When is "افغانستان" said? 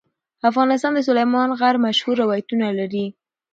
0.49-0.91